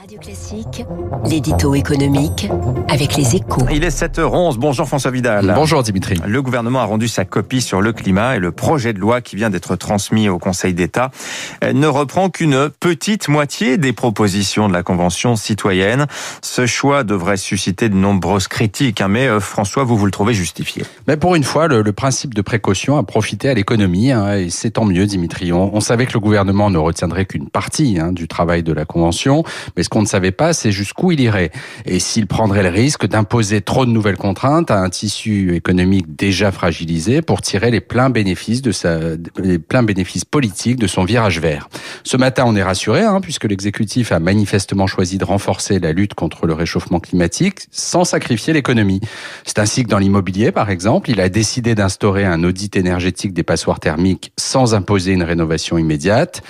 [0.00, 0.86] Radio Classique,
[1.26, 2.48] l'édito économique
[2.88, 3.66] avec les échos.
[3.70, 4.56] Il est 7h11.
[4.56, 5.52] Bonjour François Vidal.
[5.54, 6.18] Bonjour Dimitri.
[6.26, 9.36] Le gouvernement a rendu sa copie sur le climat et le projet de loi qui
[9.36, 11.10] vient d'être transmis au Conseil d'État
[11.62, 16.06] ne reprend qu'une petite moitié des propositions de la Convention citoyenne.
[16.40, 20.32] Ce choix devrait susciter de nombreuses critiques, hein, mais euh, François, vous vous le trouvez
[20.32, 20.82] justifié.
[21.08, 24.48] Mais pour une fois, le, le principe de précaution a profité à l'économie hein, et
[24.48, 25.52] c'est tant mieux Dimitri.
[25.52, 28.86] On, on, savait que le gouvernement ne retiendrait qu'une partie hein, du travail de la
[28.86, 29.44] Convention,
[29.76, 31.50] mais qu'on ne savait pas, c'est jusqu'où il irait.
[31.84, 36.50] Et s'il prendrait le risque d'imposer trop de nouvelles contraintes à un tissu économique déjà
[36.52, 38.62] fragilisé pour tirer les pleins bénéfices
[39.36, 41.68] les pleins bénéfices politiques de son virage vert.
[42.04, 46.14] Ce matin, on est rassuré, hein, puisque l'exécutif a manifestement choisi de renforcer la lutte
[46.14, 49.00] contre le réchauffement climatique sans sacrifier l'économie.
[49.44, 53.42] C'est ainsi que dans l'immobilier, par exemple, il a décidé d'instaurer un audit énergétique des
[53.42, 56.42] passoires thermiques sans imposer une rénovation immédiate,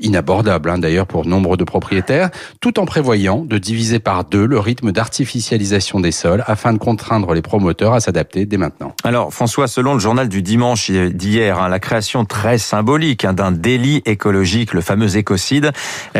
[0.00, 4.58] inabordable hein, d'ailleurs pour nombre de propriétaires, tout en prévoyant de diviser par deux le
[4.58, 8.94] rythme d'artificialisation des sols afin de contraindre les promoteurs à s'adapter dès maintenant.
[9.04, 14.02] Alors François, selon le journal du dimanche d'hier, hein, la création très symbolique d'un délit
[14.06, 15.72] écologique, le fameux écocide,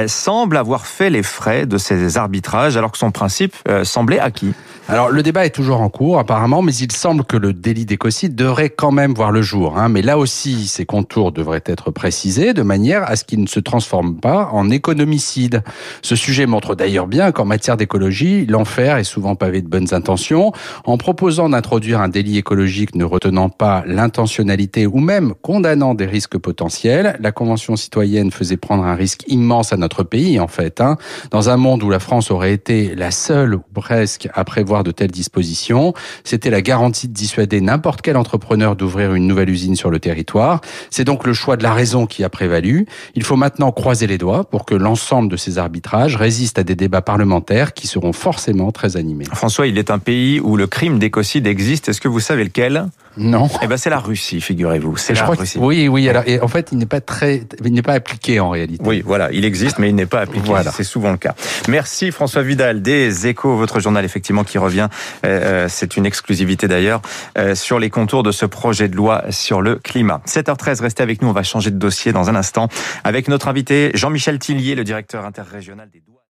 [0.06, 4.54] semble avoir fait les frais de ces arbitrages alors que son principe euh, semblait acquis.
[4.88, 8.34] Alors le débat est toujours en cours apparemment, mais il semble que le délit d'écocide
[8.34, 9.78] devrait quand même voir le jour.
[9.78, 9.88] Hein.
[9.88, 13.60] Mais là aussi, ses contours devraient être précisés de manière à ce qu'il ne se
[13.60, 15.62] transforme pas en économicide.
[16.02, 20.52] Ce sujet montre d'ailleurs bien qu'en matière d'écologie, l'enfer est souvent pavé de bonnes intentions.
[20.84, 26.38] En proposant d'introduire un délit écologique ne retenant pas l'intentionnalité ou même condamnant des risques
[26.38, 30.80] potentiels, la Convention citoyenne faisait prendre un risque immense à notre pays en fait.
[30.80, 30.96] Hein.
[31.30, 34.90] Dans un monde où la France aurait été la seule ou presque à prévoir de
[34.90, 35.92] telles dispositions.
[36.24, 40.62] C'était la garantie de dissuader n'importe quel entrepreneur d'ouvrir une nouvelle usine sur le territoire.
[40.88, 42.86] C'est donc le choix de la raison qui a prévalu.
[43.14, 46.74] Il faut maintenant croiser les doigts pour que l'ensemble de ces arbitrages résistent à des
[46.74, 49.26] débats parlementaires qui seront forcément très animés.
[49.34, 51.90] François, il est un pays où le crime d'écocide existe.
[51.90, 52.86] Est-ce que vous savez lequel?
[53.16, 53.48] Non.
[53.62, 54.96] Eh ben c'est la Russie, figurez-vous.
[54.96, 55.58] C'est la Russie.
[55.58, 56.08] oui, oui.
[56.08, 58.82] Alors, et en fait, il n'est pas très, il n'est pas appliqué en réalité.
[58.86, 60.46] Oui, voilà, il existe, mais il n'est pas appliqué.
[60.46, 60.70] Voilà.
[60.70, 61.34] C'est souvent le cas.
[61.68, 64.88] Merci François Vidal des Échos, votre journal effectivement qui revient.
[65.24, 67.02] Euh, c'est une exclusivité d'ailleurs
[67.38, 70.20] euh, sur les contours de ce projet de loi sur le climat.
[70.26, 71.28] 7h13, restez avec nous.
[71.28, 72.68] On va changer de dossier dans un instant
[73.04, 76.12] avec notre invité Jean-Michel Tillier, le directeur interrégional des douanes.